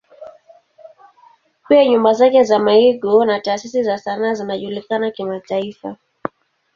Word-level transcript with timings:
Pia 1.69 1.85
nyumba 1.85 2.13
zake 2.13 2.43
za 2.43 2.59
maigizo 2.59 3.25
na 3.25 3.39
taasisi 3.39 3.83
za 3.83 3.97
sanaa 3.97 4.33
zinajulikana 4.33 5.11
kimataifa. 5.11 5.97